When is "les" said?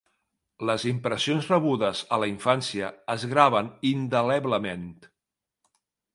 0.69-0.85